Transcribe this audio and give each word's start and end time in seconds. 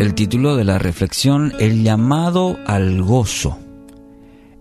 El 0.00 0.14
título 0.14 0.56
de 0.56 0.64
la 0.64 0.78
reflexión, 0.78 1.52
El 1.58 1.82
llamado 1.82 2.56
al 2.66 3.02
gozo. 3.02 3.58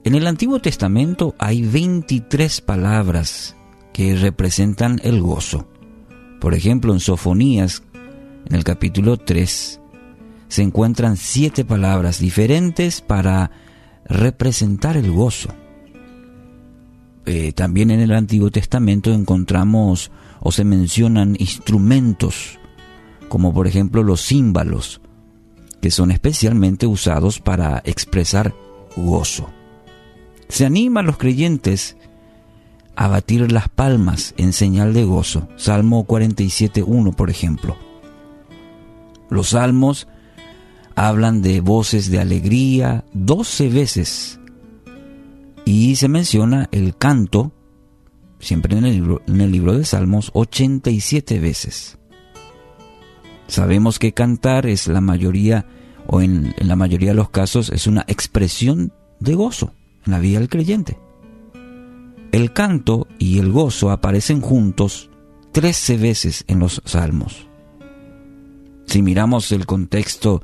En 0.04 0.16
el 0.16 0.28
Antiguo 0.28 0.60
Testamento 0.60 1.34
hay 1.38 1.62
23 1.62 2.60
palabras 2.60 3.56
que 3.94 4.18
representan 4.18 5.00
el 5.02 5.22
gozo. 5.22 5.66
Por 6.42 6.56
ejemplo, 6.56 6.92
en 6.92 7.00
Sofonías, 7.00 7.84
en 8.50 8.54
el 8.54 8.66
capítulo 8.66 9.16
3, 9.16 9.80
se 10.50 10.62
encuentran 10.62 11.16
siete 11.16 11.64
palabras 11.64 12.20
diferentes 12.20 13.00
para 13.00 13.50
representar 14.04 14.98
el 14.98 15.10
gozo. 15.10 15.56
Eh, 17.26 17.54
también 17.54 17.92
en 17.92 18.02
el 18.02 18.12
Antiguo 18.12 18.52
Testamento 18.52 19.14
encontramos 19.14 20.12
o 20.42 20.52
se 20.52 20.66
mencionan 20.66 21.38
instrumentos, 21.40 22.60
como 23.30 23.54
por 23.54 23.68
ejemplo 23.68 24.04
los 24.04 24.22
címbalos, 24.22 25.00
que 25.82 25.92
son 25.92 26.12
especialmente 26.12 26.88
usados 26.88 27.40
para 27.40 27.82
expresar 27.86 28.54
gozo. 28.96 29.50
Se 30.48 30.66
anima 30.66 31.02
a 31.02 31.04
los 31.04 31.18
creyentes 31.18 31.96
a 32.96 33.08
batir 33.08 33.52
las 33.52 33.70
palmas 33.70 34.34
en 34.38 34.52
señal 34.52 34.94
de 34.94 35.06
gozo. 35.06 35.48
Salmo 35.56 36.06
47.1, 36.06 37.16
por 37.16 37.30
ejemplo. 37.30 37.78
Los 39.30 39.50
salmos 39.50 40.08
hablan 40.96 41.42
de 41.42 41.62
voces 41.62 42.10
de 42.12 42.20
alegría 42.20 43.06
12 43.14 43.70
veces 43.70 44.40
y 45.66 45.96
se 45.96 46.08
menciona 46.08 46.68
el 46.72 46.98
canto, 46.98 47.54
siempre 48.40 48.76
en 48.76 48.86
el 48.86 48.94
libro, 48.96 49.22
en 49.28 49.40
el 49.40 49.52
libro 49.52 49.78
de 49.78 49.86
Salmos, 49.86 50.32
87 50.34 51.40
veces. 51.40 51.99
Sabemos 53.50 53.98
que 53.98 54.14
cantar 54.14 54.68
es 54.68 54.88
la 54.88 55.02
mayoría, 55.02 55.66
o 56.06 56.22
en, 56.22 56.54
la 56.60 56.76
mayoría 56.76 57.10
de 57.10 57.16
los 57.16 57.32
casos, 57.32 57.72
es 57.72 57.88
una 57.88 58.06
expresión 58.08 58.94
de 59.20 59.34
gozo 59.34 59.74
en 60.06 60.12
la 60.12 60.20
vida 60.20 60.38
del 60.38 60.50
creyente. 60.50 61.00
El 62.32 62.54
canto 62.54 63.08
y 63.18 63.40
el 63.40 63.52
gozo 63.52 63.90
aparecen 63.90 64.40
juntos 64.40 65.10
13 65.54 65.98
veces 65.98 66.46
en 66.48 66.60
los 66.60 66.84
salmos. 66.86 67.48
Si 68.86 69.02
miramos 69.02 69.52
el 69.52 69.66
contexto 69.66 70.44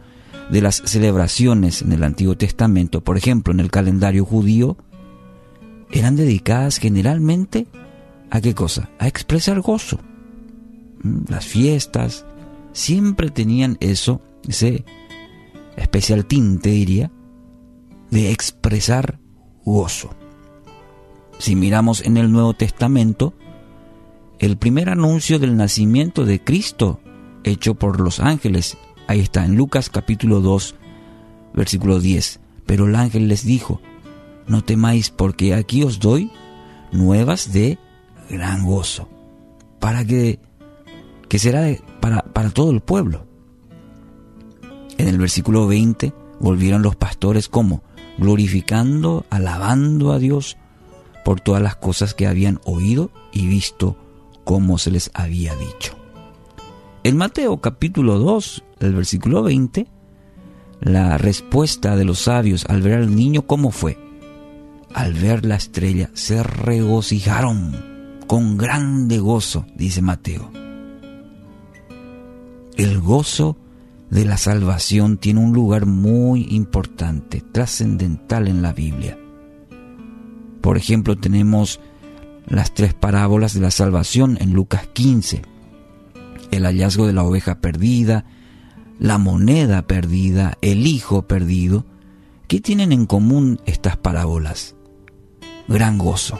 de 0.49 0.61
las 0.61 0.81
celebraciones 0.85 1.83
en 1.83 1.91
el 1.91 2.03
Antiguo 2.03 2.35
Testamento, 2.35 3.01
por 3.01 3.17
ejemplo, 3.17 3.53
en 3.53 3.59
el 3.59 3.69
calendario 3.69 4.25
judío, 4.25 4.77
eran 5.91 6.15
dedicadas 6.15 6.79
generalmente 6.79 7.67
a 8.31 8.41
qué 8.41 8.55
cosa? 8.55 8.89
A 8.97 9.07
expresar 9.07 9.61
gozo. 9.61 9.99
¿Mm? 11.03 11.25
Las 11.29 11.45
fiestas, 11.45 12.25
siempre 12.75 13.31
tenían 13.31 13.77
eso, 13.79 14.21
ese 14.47 14.85
especial 15.77 16.25
tinte, 16.25 16.69
diría, 16.69 17.11
de 18.11 18.31
expresar 18.31 19.19
gozo. 19.63 20.11
Si 21.39 21.55
miramos 21.55 22.05
en 22.05 22.17
el 22.17 22.31
Nuevo 22.31 22.53
Testamento, 22.53 23.33
el 24.39 24.57
primer 24.57 24.89
anuncio 24.89 25.39
del 25.39 25.55
nacimiento 25.55 26.25
de 26.25 26.43
Cristo 26.43 26.99
hecho 27.43 27.75
por 27.75 28.01
los 28.01 28.19
ángeles, 28.19 28.77
ahí 29.07 29.21
está 29.21 29.45
en 29.45 29.55
Lucas 29.55 29.89
capítulo 29.89 30.41
2, 30.41 30.75
versículo 31.53 31.99
10. 31.99 32.41
Pero 32.65 32.87
el 32.87 32.95
ángel 32.95 33.29
les 33.29 33.45
dijo, 33.45 33.81
no 34.47 34.63
temáis 34.63 35.09
porque 35.09 35.53
aquí 35.53 35.83
os 35.83 35.99
doy 35.99 36.29
nuevas 36.91 37.53
de 37.53 37.77
gran 38.29 38.65
gozo, 38.65 39.07
para 39.79 40.03
que, 40.03 40.39
que 41.27 41.39
será 41.39 41.61
de, 41.61 41.81
para, 41.99 42.49
todo 42.49 42.71
el 42.71 42.81
pueblo. 42.81 43.25
En 44.97 45.07
el 45.07 45.17
versículo 45.17 45.67
20 45.67 46.13
volvieron 46.39 46.81
los 46.81 46.95
pastores 46.95 47.49
como 47.49 47.83
glorificando, 48.17 49.25
alabando 49.29 50.11
a 50.11 50.19
Dios 50.19 50.57
por 51.23 51.41
todas 51.41 51.61
las 51.61 51.75
cosas 51.75 52.13
que 52.13 52.27
habían 52.27 52.59
oído 52.65 53.11
y 53.31 53.47
visto 53.47 53.97
como 54.43 54.77
se 54.77 54.91
les 54.91 55.11
había 55.13 55.55
dicho. 55.55 55.95
En 57.03 57.17
Mateo 57.17 57.57
capítulo 57.57 58.19
2, 58.19 58.63
el 58.79 58.93
versículo 58.93 59.43
20, 59.43 59.87
la 60.81 61.17
respuesta 61.17 61.95
de 61.95 62.05
los 62.05 62.19
sabios 62.19 62.65
al 62.67 62.81
ver 62.81 62.93
al 62.99 63.15
niño, 63.15 63.43
¿cómo 63.43 63.71
fue? 63.71 63.97
Al 64.93 65.13
ver 65.13 65.45
la 65.45 65.55
estrella, 65.55 66.09
se 66.13 66.41
regocijaron 66.41 68.21
con 68.27 68.57
grande 68.57 69.19
gozo, 69.19 69.65
dice 69.75 70.01
Mateo. 70.01 70.64
Gozo 73.05 73.55
de 74.09 74.25
la 74.25 74.35
salvación 74.35 75.17
tiene 75.17 75.39
un 75.39 75.53
lugar 75.53 75.85
muy 75.85 76.47
importante, 76.49 77.41
trascendental 77.51 78.47
en 78.47 78.63
la 78.63 78.73
Biblia. 78.73 79.17
Por 80.59 80.75
ejemplo, 80.75 81.15
tenemos 81.15 81.79
las 82.47 82.73
tres 82.73 82.95
parábolas 82.95 83.53
de 83.53 83.61
la 83.61 83.69
salvación 83.69 84.39
en 84.41 84.53
Lucas 84.53 84.87
15. 84.91 85.43
El 86.49 86.63
hallazgo 86.65 87.05
de 87.05 87.13
la 87.13 87.23
oveja 87.23 87.61
perdida, 87.61 88.25
la 88.97 89.19
moneda 89.19 89.85
perdida, 89.85 90.57
el 90.61 90.87
hijo 90.87 91.27
perdido. 91.27 91.85
¿Qué 92.47 92.59
tienen 92.59 92.91
en 92.91 93.05
común 93.05 93.61
estas 93.67 93.97
parábolas? 93.97 94.75
Gran 95.67 95.99
gozo, 95.99 96.39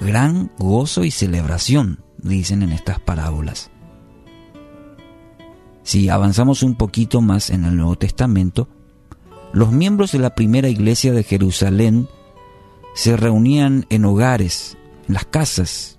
gran 0.00 0.50
gozo 0.58 1.04
y 1.04 1.10
celebración, 1.10 2.02
dicen 2.16 2.62
en 2.62 2.72
estas 2.72 2.98
parábolas. 2.98 3.70
Si 5.82 6.08
avanzamos 6.08 6.62
un 6.62 6.76
poquito 6.76 7.20
más 7.20 7.50
en 7.50 7.64
el 7.64 7.76
Nuevo 7.76 7.96
Testamento, 7.96 8.68
los 9.52 9.72
miembros 9.72 10.12
de 10.12 10.18
la 10.18 10.34
primera 10.34 10.68
iglesia 10.68 11.12
de 11.12 11.24
Jerusalén 11.24 12.08
se 12.94 13.16
reunían 13.16 13.86
en 13.90 14.04
hogares, 14.04 14.76
en 15.08 15.14
las 15.14 15.24
casas, 15.24 15.98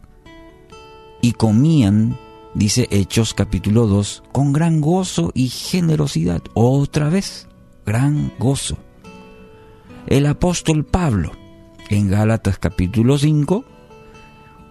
y 1.21 1.33
comían, 1.33 2.17
dice 2.53 2.87
Hechos 2.91 3.33
capítulo 3.33 3.87
2, 3.87 4.23
con 4.31 4.53
gran 4.53 4.79
gozo 4.79 5.31
y 5.33 5.49
generosidad. 5.49 6.41
Otra 6.53 7.09
vez, 7.09 7.47
gran 7.85 8.31
gozo. 8.39 8.77
El 10.07 10.25
apóstol 10.25 10.85
Pablo, 10.85 11.31
en 11.89 12.09
Gálatas 12.09 12.57
capítulo 12.57 13.17
5, 13.17 13.65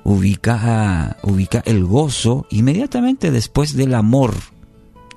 ubica, 0.05 1.19
ubica 1.23 1.63
el 1.65 1.85
gozo 1.85 2.47
inmediatamente 2.51 3.31
después 3.31 3.77
del 3.77 3.95
amor 3.95 4.35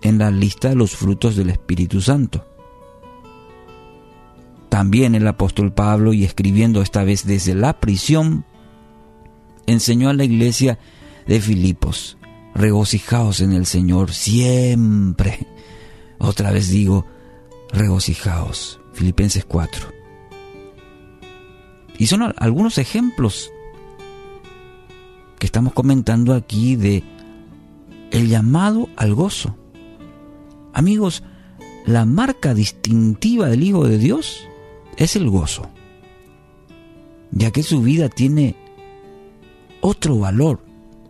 en 0.05 0.19
la 0.19 0.29
lista 0.29 0.69
de 0.69 0.75
los 0.75 0.95
frutos 0.95 1.35
del 1.35 1.49
Espíritu 1.49 1.99
Santo. 1.99 2.45
También 4.69 5.16
el 5.16 5.27
apóstol 5.27 5.73
Pablo, 5.73 6.13
y 6.13 6.23
escribiendo 6.23 6.83
esta 6.83 7.03
vez 7.03 7.25
desde 7.25 7.55
la 7.55 7.79
prisión, 7.79 8.45
enseñó 9.66 10.09
a 10.09 10.13
la 10.13 10.23
iglesia 10.23 10.77
de 11.25 11.41
Filipos, 11.41 12.19
regocijaos 12.53 13.41
en 13.41 13.53
el 13.53 13.66
Señor 13.66 14.11
siempre. 14.11 15.47
Otra 16.19 16.51
vez 16.51 16.69
digo, 16.69 17.07
regocijaos. 17.73 18.79
Filipenses 18.93 19.43
4. 19.43 19.87
Y 21.97 22.05
son 22.05 22.31
algunos 22.37 22.77
ejemplos 22.77 23.51
que 25.39 25.47
estamos 25.47 25.73
comentando 25.73 26.35
aquí 26.35 26.75
de 26.75 27.03
el 28.11 28.29
llamado 28.29 28.87
al 28.97 29.16
gozo. 29.16 29.57
Amigos, 30.75 31.23
la 31.85 32.03
marca 32.03 32.53
distintiva 32.53 33.47
del 33.47 33.63
Hijo 33.63 33.87
de 33.87 33.97
Dios 33.97 34.45
es 34.97 35.15
el 35.15 35.29
gozo, 35.29 35.69
ya 37.31 37.51
que 37.51 37.63
su 37.63 37.81
vida 37.81 38.09
tiene 38.09 38.57
otro 39.79 40.19
valor 40.19 40.59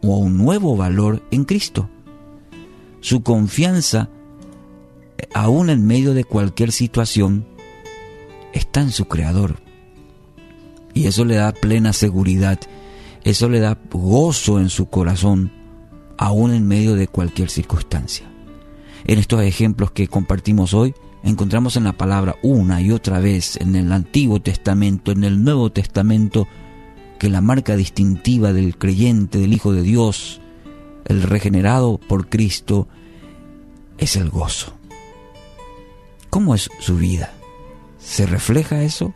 o 0.04 0.18
un 0.18 0.38
nuevo 0.38 0.78
valor 0.78 1.24
en 1.32 1.46
Cristo. 1.46 1.90
Su 3.02 3.24
confianza, 3.24 4.10
aún 5.34 5.72
en 5.72 5.88
medio 5.88 6.14
de 6.14 6.26
cualquier 6.26 6.72
situación, 6.72 7.48
está 8.54 8.82
en 8.82 8.92
su 8.92 9.06
Creador. 9.06 9.58
Y 10.94 11.08
eso 11.08 11.26
le 11.26 11.38
da 11.38 11.52
plena 11.54 11.92
seguridad, 11.92 12.60
eso 13.24 13.50
le 13.50 13.62
da 13.62 13.80
gozo 13.92 14.60
en 14.60 14.70
su 14.70 14.92
corazón, 14.92 15.52
aún 16.20 16.54
en 16.54 16.68
medio 16.68 16.94
de 16.94 17.08
cualquier 17.08 17.50
circunstancia. 17.50 18.35
En 19.08 19.20
estos 19.20 19.42
ejemplos 19.42 19.92
que 19.92 20.08
compartimos 20.08 20.74
hoy, 20.74 20.96
encontramos 21.24 21.78
en 21.78 21.84
la 21.84 21.94
palabra 21.94 22.38
una 22.42 22.82
y 22.82 22.92
otra 22.92 23.20
vez, 23.20 23.56
en 23.58 23.76
el 23.76 23.92
Antiguo 23.92 24.42
Testamento, 24.42 25.12
en 25.12 25.24
el 25.24 25.44
Nuevo 25.44 25.72
Testamento, 25.72 26.48
que 27.20 27.30
la 27.30 27.42
marca 27.42 27.76
distintiva 27.76 28.52
del 28.52 28.78
creyente, 28.78 29.38
del 29.38 29.54
Hijo 29.54 29.74
de 29.74 29.84
Dios, 29.84 30.42
el 31.06 31.22
regenerado 31.22 32.00
por 32.00 32.30
Cristo, 32.30 32.88
es 34.00 34.16
el 34.16 34.32
gozo. 34.32 34.74
¿Cómo 36.32 36.56
es 36.56 36.70
su 36.80 36.98
vida? 36.98 37.32
¿Se 38.00 38.26
refleja 38.26 38.82
eso? 38.82 39.14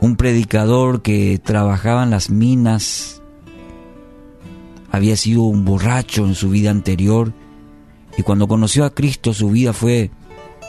Un 0.00 0.16
predicador 0.16 1.00
que 1.00 1.40
trabajaba 1.42 2.04
en 2.04 2.10
las 2.10 2.28
minas 2.28 3.22
había 4.90 5.16
sido 5.16 5.42
un 5.42 5.64
borracho 5.64 6.26
en 6.26 6.34
su 6.34 6.50
vida 6.50 6.70
anterior 6.70 7.32
Y 8.16 8.22
cuando 8.22 8.48
conoció 8.48 8.84
a 8.84 8.94
Cristo 8.94 9.34
su 9.34 9.50
vida 9.50 9.72
fue 9.72 10.10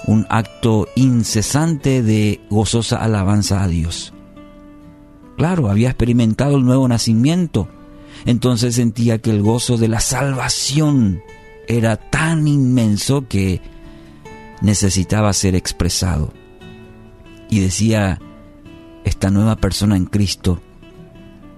un 0.06 0.26
acto 0.30 0.88
incesante 0.96 2.04
de 2.04 2.42
gozosa 2.50 2.98
alabanza 2.98 3.64
a 3.64 3.68
Dios. 3.68 4.14
Claro, 5.38 5.70
había 5.70 5.90
experimentado 5.90 6.58
el 6.58 6.66
nuevo 6.66 6.88
nacimiento, 6.88 7.68
entonces 8.26 8.76
sentía 8.76 9.20
que 9.20 9.30
el 9.30 9.42
gozo 9.42 9.78
de 9.78 9.88
la 9.88 10.00
salvación 10.00 11.22
era 11.68 11.98
tan 11.98 12.48
inmenso 12.48 13.28
que 13.28 13.62
necesitaba 14.62 15.32
ser 15.34 15.56
expresado. 15.56 16.34
Y 17.50 17.60
decía, 17.60 18.20
esta 19.06 19.30
nueva 19.30 19.56
persona 19.58 19.96
en 19.96 20.06
Cristo, 20.06 20.60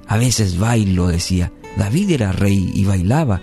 a 0.08 0.18
veces 0.18 0.58
bailo, 0.58 1.08
decía, 1.08 1.52
David 1.78 2.12
era 2.12 2.32
rey 2.32 2.72
y 2.74 2.86
bailaba, 2.86 3.42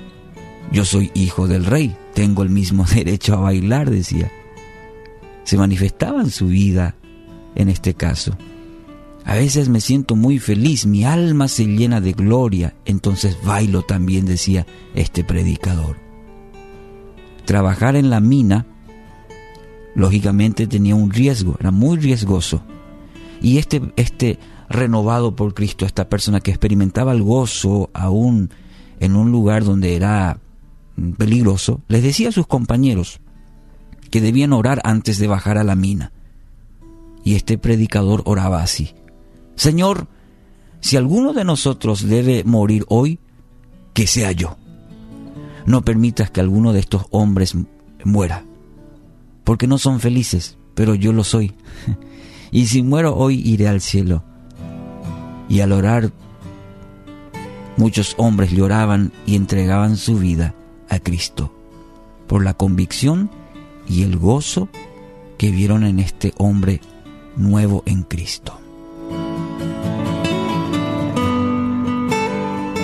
yo 0.72 0.84
soy 0.84 1.10
hijo 1.14 1.48
del 1.48 1.64
rey, 1.64 1.96
tengo 2.14 2.42
el 2.42 2.50
mismo 2.50 2.84
derecho 2.94 3.34
a 3.34 3.40
bailar, 3.40 3.90
decía. 3.90 4.30
Se 5.44 5.56
manifestaba 5.56 6.20
en 6.20 6.30
su 6.30 6.48
vida 6.48 6.96
en 7.54 7.68
este 7.68 7.94
caso. 7.94 8.36
A 9.24 9.34
veces 9.34 9.68
me 9.68 9.80
siento 9.80 10.14
muy 10.14 10.38
feliz, 10.38 10.86
mi 10.86 11.04
alma 11.04 11.48
se 11.48 11.66
llena 11.66 12.00
de 12.00 12.12
gloria, 12.12 12.74
entonces 12.84 13.36
bailo 13.44 13.82
también, 13.82 14.24
decía 14.24 14.66
este 14.94 15.24
predicador. 15.24 15.96
Trabajar 17.44 17.96
en 17.96 18.08
la 18.08 18.20
mina, 18.20 18.66
lógicamente 19.96 20.68
tenía 20.68 20.94
un 20.94 21.10
riesgo, 21.10 21.56
era 21.58 21.72
muy 21.72 21.98
riesgoso. 21.98 22.62
Y 23.40 23.58
este, 23.58 23.82
este 23.96 24.38
renovado 24.68 25.34
por 25.34 25.54
Cristo, 25.54 25.86
esta 25.86 26.08
persona 26.08 26.40
que 26.40 26.52
experimentaba 26.52 27.12
el 27.12 27.22
gozo 27.22 27.90
aún 27.94 28.50
en 29.00 29.16
un 29.16 29.32
lugar 29.32 29.64
donde 29.64 29.96
era 29.96 30.38
peligroso, 31.16 31.82
les 31.88 32.02
decía 32.02 32.31
a 32.31 32.32
sus 32.32 32.46
compañeros 32.46 33.20
que 34.10 34.20
debían 34.20 34.52
orar 34.52 34.81
antes 34.84 35.19
de 35.19 35.26
bajar 35.26 35.58
a 35.58 35.64
la 35.64 35.75
mina. 35.75 36.12
Y 37.25 37.34
este 37.34 37.58
predicador 37.58 38.22
oraba 38.25 38.62
así. 38.62 38.94
Señor, 39.56 40.08
si 40.81 40.96
alguno 40.96 41.32
de 41.32 41.44
nosotros 41.44 42.06
debe 42.06 42.44
morir 42.44 42.84
hoy, 42.88 43.19
que 43.93 44.06
sea 44.06 44.32
yo. 44.32 44.56
No 45.64 45.82
permitas 45.82 46.31
que 46.31 46.40
alguno 46.40 46.72
de 46.72 46.81
estos 46.81 47.06
hombres 47.10 47.54
muera, 48.04 48.44
porque 49.42 49.66
no 49.66 49.78
son 49.78 49.99
felices, 50.00 50.58
pero 50.75 50.94
yo 50.94 51.12
lo 51.12 51.25
soy. 51.25 51.54
Y 52.52 52.69
si 52.69 52.84
muero 52.84 53.16
hoy, 53.16 53.42
iré 53.44 53.66
al 53.66 53.81
cielo. 53.81 54.22
Y 55.49 55.60
al 55.60 55.72
orar, 55.72 56.12
muchos 57.76 58.14
hombres 58.19 58.52
lloraban 58.52 59.12
y 59.26 59.34
entregaban 59.34 59.96
su 59.96 60.16
vida 60.16 60.54
a 60.88 60.99
Cristo, 60.99 61.53
por 62.27 62.44
la 62.44 62.55
convicción 62.55 63.31
y 63.88 64.03
el 64.03 64.17
gozo 64.17 64.69
que 65.38 65.50
vieron 65.50 65.85
en 65.85 65.99
este 65.99 66.33
hombre 66.38 66.81
nuevo 67.37 67.83
en 67.87 68.03
Cristo. 68.03 68.59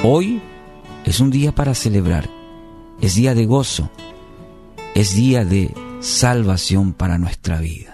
Hoy 0.05 0.41
es 1.05 1.21
un 1.21 1.31
día 1.31 1.53
para 1.53 1.75
celebrar, 1.75 2.29
es 3.01 3.15
día 3.15 3.35
de 3.35 3.47
gozo, 3.47 3.91
es 4.95 5.15
día 5.15 5.45
de 5.45 5.73
salvación 6.01 6.93
para 6.93 7.19
nuestra 7.19 7.59
vida. 7.59 7.92